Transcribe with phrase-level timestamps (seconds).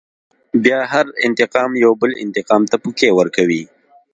[0.63, 3.63] بيا هر انتقام يوه بل انتقام ته پوکی ورکوي.